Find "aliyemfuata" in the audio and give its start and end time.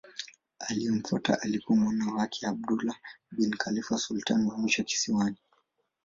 0.59-1.41